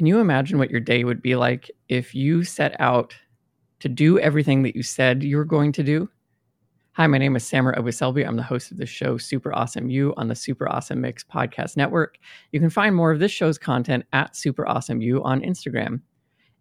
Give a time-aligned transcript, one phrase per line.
[0.00, 3.14] Can you imagine what your day would be like if you set out
[3.80, 6.08] to do everything that you said you were going to do?
[6.92, 8.26] Hi, my name is Samer Abuselbi.
[8.26, 11.76] I'm the host of the show Super Awesome You on the Super Awesome Mix podcast
[11.76, 12.16] network.
[12.50, 16.00] You can find more of this show's content at Super Awesome You on Instagram.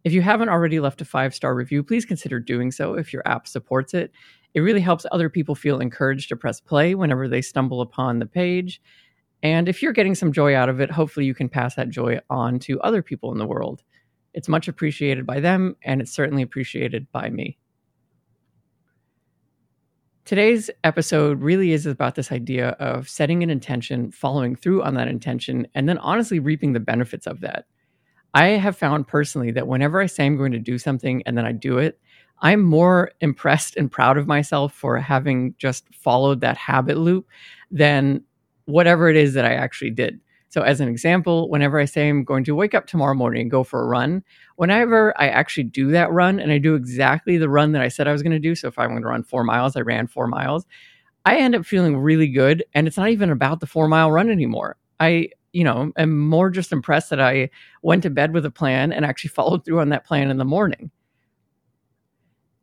[0.04, 3.26] If you haven't already left a five star review, please consider doing so if your
[3.26, 4.12] app supports it.
[4.54, 8.26] It really helps other people feel encouraged to press play whenever they stumble upon the
[8.26, 8.82] page.
[9.42, 12.20] And if you're getting some joy out of it, hopefully you can pass that joy
[12.30, 13.84] on to other people in the world.
[14.34, 17.58] It's much appreciated by them, and it's certainly appreciated by me.
[20.26, 25.08] Today's episode really is about this idea of setting an intention, following through on that
[25.08, 27.66] intention, and then honestly reaping the benefits of that.
[28.36, 31.46] I have found personally that whenever I say I'm going to do something and then
[31.46, 32.00] I do it,
[32.42, 37.28] I'm more impressed and proud of myself for having just followed that habit loop
[37.72, 38.24] than
[38.70, 40.20] whatever it is that I actually did.
[40.52, 43.52] So, as an example, whenever I say I'm going to wake up tomorrow morning and
[43.52, 44.24] go for a run,
[44.56, 48.08] whenever I actually do that run and I do exactly the run that I said
[48.08, 50.08] I was going to do, so if I'm going to run four miles, I ran
[50.08, 50.66] four miles,
[51.26, 52.64] I end up feeling really good.
[52.74, 54.78] And it's not even about the four mile run anymore.
[55.00, 57.52] I, you know, am more just impressed that I
[57.84, 60.46] went to bed with a plan and actually followed through on that plan in the
[60.46, 60.90] morning.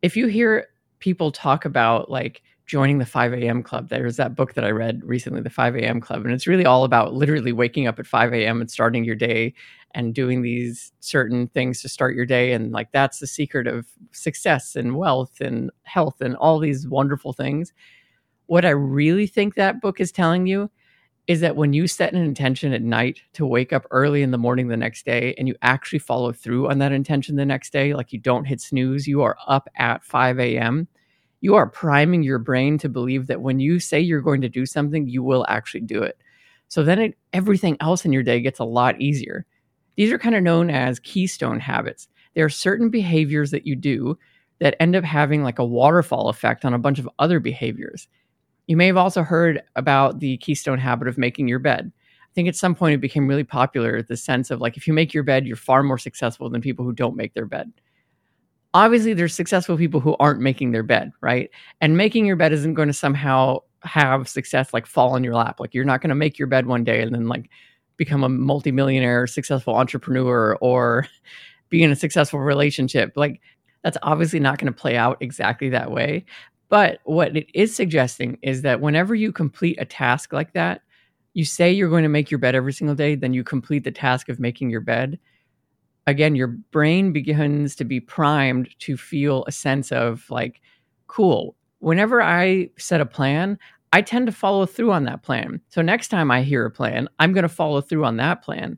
[0.01, 0.67] If you hear
[0.99, 3.63] people talk about like joining the 5 a.m.
[3.63, 3.89] club.
[3.89, 6.01] There's that book that I read recently, the 5 a.m.
[6.01, 8.61] club, and it's really all about literally waking up at 5 a.m.
[8.61, 9.53] and starting your day
[9.95, 12.51] and doing these certain things to start your day.
[12.51, 17.33] And like that's the secret of success and wealth and health and all these wonderful
[17.33, 17.73] things.
[18.47, 20.69] What I really think that book is telling you
[21.27, 24.37] is that when you set an intention at night to wake up early in the
[24.37, 27.93] morning the next day and you actually follow through on that intention the next day,
[27.93, 30.87] like you don't hit snooze, you are up at 5 a.m
[31.41, 34.65] you are priming your brain to believe that when you say you're going to do
[34.65, 36.17] something, you will actually do it.
[36.67, 39.45] So then it, everything else in your day gets a lot easier.
[39.95, 42.07] These are kind of known as keystone habits.
[42.35, 44.17] There are certain behaviors that you do
[44.59, 48.07] that end up having like a waterfall effect on a bunch of other behaviors.
[48.65, 51.91] You may have also heard about the keystone habit of making your bed.
[52.23, 54.93] I think at some point it became really popular the sense of like if you
[54.93, 57.71] make your bed, you're far more successful than people who don't make their bed
[58.77, 61.49] obviously there's successful people who aren't making their bed, right?
[61.81, 65.59] And making your bed isn't going to somehow have success like fall in your lap.
[65.59, 67.49] Like you're not going to make your bed one day and then like
[67.97, 71.07] become a multimillionaire, successful entrepreneur or
[71.69, 73.13] be in a successful relationship.
[73.15, 73.41] Like
[73.83, 76.23] that's obviously not going to play out exactly that way.
[76.69, 80.81] But what it is suggesting is that whenever you complete a task like that,
[81.33, 83.91] you say you're going to make your bed every single day, then you complete the
[83.91, 85.17] task of making your bed
[86.07, 90.61] again, your brain begins to be primed to feel a sense of like,
[91.07, 91.55] cool.
[91.79, 93.59] Whenever I set a plan,
[93.93, 95.61] I tend to follow through on that plan.
[95.69, 98.77] So next time I hear a plan, I'm going to follow through on that plan.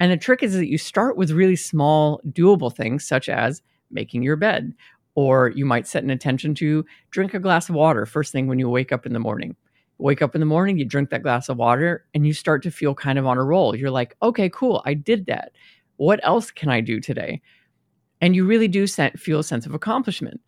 [0.00, 3.60] And the trick is that you start with really small, doable things, such as
[3.90, 4.72] making your bed,
[5.16, 8.60] or you might set an intention to drink a glass of water first thing when
[8.60, 9.56] you wake up in the morning.
[9.98, 12.70] Wake up in the morning, you drink that glass of water, and you start to
[12.70, 13.74] feel kind of on a roll.
[13.74, 15.50] You're like, okay, cool, I did that
[15.98, 17.42] what else can I do today?
[18.20, 20.40] And you really do feel a sense of accomplishment.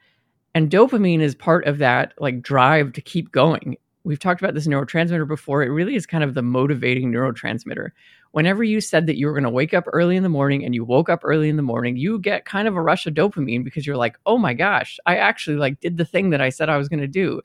[0.55, 3.77] And dopamine is part of that like drive to keep going.
[4.03, 5.63] We've talked about this neurotransmitter before.
[5.63, 7.91] It really is kind of the motivating neurotransmitter.
[8.33, 10.75] Whenever you said that you were going to wake up early in the morning and
[10.75, 13.63] you woke up early in the morning, you get kind of a rush of dopamine
[13.63, 16.69] because you're like, "Oh my gosh, I actually like did the thing that I said
[16.69, 17.43] I was going to do."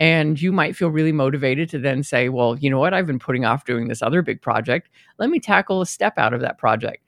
[0.00, 2.94] And you might feel really motivated to then say, "Well, you know what?
[2.94, 4.88] I've been putting off doing this other big project.
[5.18, 7.02] Let me tackle a step out of that project."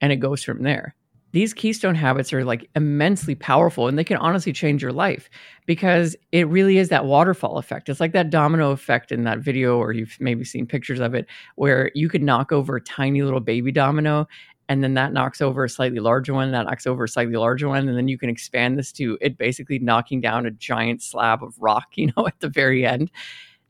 [0.00, 0.94] And it goes from there.
[1.32, 5.28] These keystone habits are like immensely powerful and they can honestly change your life
[5.66, 7.88] because it really is that waterfall effect.
[7.88, 11.26] It's like that domino effect in that video, or you've maybe seen pictures of it,
[11.56, 14.28] where you could knock over a tiny little baby domino
[14.68, 17.68] and then that knocks over a slightly larger one, that knocks over a slightly larger
[17.68, 21.42] one, and then you can expand this to it basically knocking down a giant slab
[21.42, 23.10] of rock, you know, at the very end.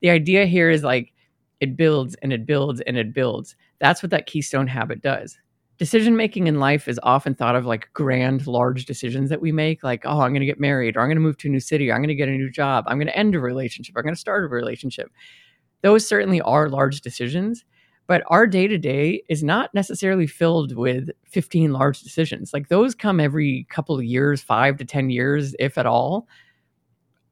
[0.01, 1.13] The idea here is like
[1.61, 3.57] it builds and it builds and it builds.
[3.79, 5.39] That's what that keystone habit does
[5.79, 9.83] decision making in life is often thought of like grand, large decisions that we make,
[9.83, 11.61] like, oh, I'm going to get married, or I'm going to move to a new
[11.61, 13.97] city, or I'm going to get a new job, I'm going to end a relationship,
[13.97, 15.11] I'm going to start a relationship.
[15.83, 17.65] Those certainly are large decisions,
[18.07, 22.53] but our day to day is not necessarily filled with 15 large decisions.
[22.53, 26.29] Like those come every couple of years, five to 10 years, if at all.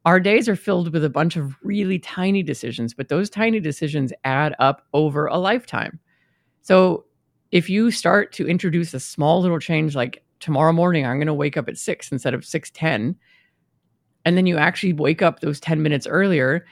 [0.05, 4.13] Our days are filled with a bunch of really tiny decisions, but those tiny decisions
[4.25, 6.01] add up over a lifetime.
[6.63, 7.05] So
[7.53, 11.35] if you start to introduce a small little change like tomorrow morning i'm going to
[11.35, 13.15] wake up at 6 instead of 6.10
[14.25, 16.65] and then you actually wake up those 10 minutes earlier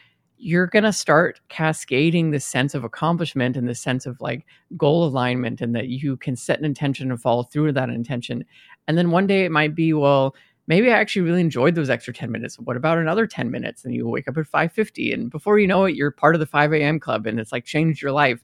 [0.42, 5.04] you're going to start cascading this sense of accomplishment and this sense of like goal
[5.04, 8.42] alignment and that you can set an intention and follow through with that intention.
[8.88, 10.34] And then one day it might be, well,
[10.66, 12.58] maybe I actually really enjoyed those extra 10 minutes.
[12.58, 13.84] What about another 10 minutes?
[13.84, 16.46] And you wake up at 550 and before you know it, you're part of the
[16.46, 16.98] 5 a.m.
[16.98, 18.42] club and it's like changed your life.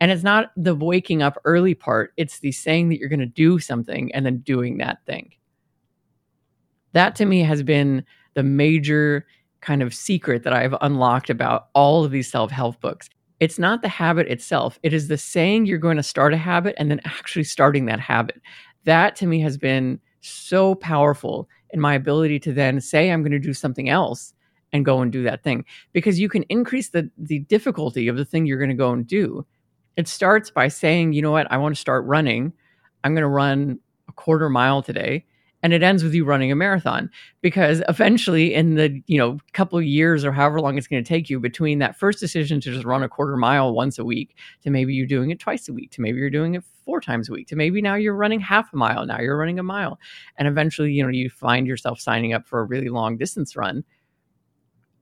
[0.00, 3.26] And it's not the waking up early part, it's the saying that you're going to
[3.26, 5.32] do something and then doing that thing.
[6.92, 8.04] That to me has been
[8.34, 9.26] the major
[9.60, 13.08] kind of secret that I've unlocked about all of these self help books.
[13.40, 16.74] It's not the habit itself, it is the saying you're going to start a habit
[16.78, 18.40] and then actually starting that habit.
[18.84, 23.32] That to me has been so powerful in my ability to then say I'm going
[23.32, 24.32] to do something else
[24.72, 28.24] and go and do that thing because you can increase the the difficulty of the
[28.24, 29.44] thing you're going to go and do.
[29.98, 32.52] It starts by saying, you know what, I want to start running.
[33.02, 35.26] I'm going to run a quarter mile today.
[35.60, 37.10] And it ends with you running a marathon
[37.42, 41.08] because eventually in the you know couple of years or however long it's going to
[41.08, 44.36] take you between that first decision to just run a quarter mile once a week
[44.62, 47.28] to maybe you're doing it twice a week to maybe you're doing it four times
[47.28, 49.98] a week to maybe now you're running half a mile now you're running a mile.
[50.36, 53.82] And eventually you know you find yourself signing up for a really long distance run.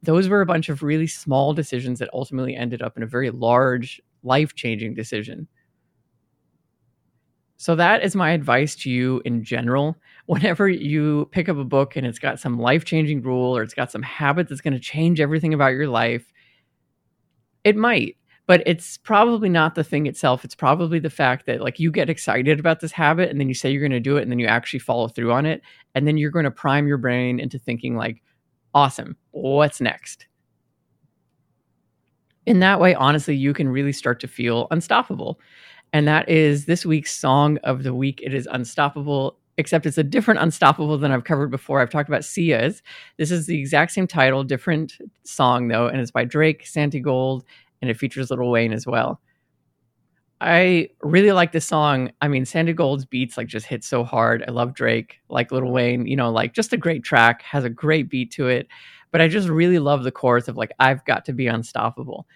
[0.03, 3.29] Those were a bunch of really small decisions that ultimately ended up in a very
[3.31, 5.49] large life changing decision
[7.59, 9.97] so that is my advice to you in general.
[10.27, 13.91] Whenever you pick up a book and it's got some life-changing rule or it's got
[13.91, 16.33] some habit that's going to change everything about your life,
[17.65, 18.17] it might,
[18.47, 20.45] but it's probably not the thing itself.
[20.45, 23.55] It's probably the fact that like you get excited about this habit and then you
[23.55, 25.63] say you're going to do it and then you actually follow through on it
[25.95, 28.23] and then you're going to prime your brain into thinking like,
[28.75, 29.17] "Awesome.
[29.31, 30.27] What's next?"
[32.47, 35.39] In that way, honestly, you can really start to feel unstoppable
[35.93, 38.21] and that is this week's song of the week.
[38.23, 41.81] It is Unstoppable, except it's a different Unstoppable than I've covered before.
[41.81, 42.83] I've talked about Sia's.
[43.17, 47.43] This is the exact same title, different song though, and it's by Drake, Santigold,
[47.81, 49.21] and it features Lil Wayne as well.
[50.39, 52.11] I really like this song.
[52.21, 54.45] I mean, Santigold's beats like just hit so hard.
[54.47, 57.71] I love Drake, like Lil Wayne, you know, like just a great track, has a
[57.71, 58.69] great beat to it.
[59.17, 62.27] But I just really love the chorus of like, I've got to be unstoppable.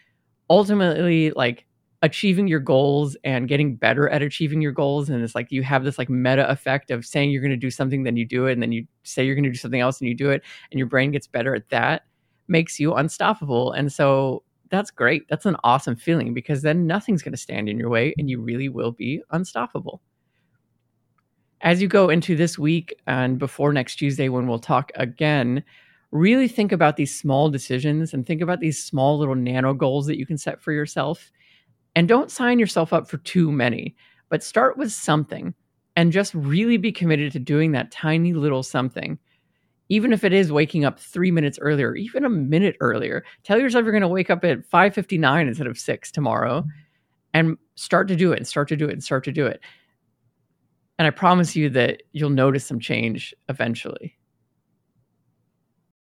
[0.49, 1.67] Ultimately, like
[2.00, 5.85] achieving your goals and getting better at achieving your goals and it's like you have
[5.85, 8.53] this like meta effect of saying you're going to do something then you do it
[8.53, 10.79] and then you say you're going to do something else and you do it and
[10.79, 12.06] your brain gets better at that
[12.49, 17.35] makes you unstoppable and so that's great that's an awesome feeling because then nothing's going
[17.35, 20.00] to stand in your way and you really will be unstoppable
[21.61, 25.62] as you go into this week and before next Tuesday when we'll talk again
[26.12, 30.18] really think about these small decisions and think about these small little nano goals that
[30.18, 31.30] you can set for yourself
[31.94, 33.94] and don't sign yourself up for too many,
[34.28, 35.54] but start with something
[35.96, 39.18] and just really be committed to doing that tiny little something.
[39.88, 43.84] Even if it is waking up three minutes earlier, even a minute earlier, tell yourself
[43.84, 46.64] you're going to wake up at 5.59 instead of 6 tomorrow
[47.34, 49.60] and start to do it and start to do it and start to do it.
[50.98, 54.16] And I promise you that you'll notice some change eventually.